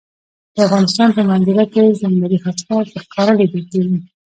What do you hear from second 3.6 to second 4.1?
کېږي.